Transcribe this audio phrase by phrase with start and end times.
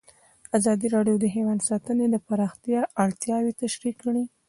[0.57, 4.23] ازادي راډیو د حیوان ساتنه د پراختیا اړتیاوې تشریح کړي.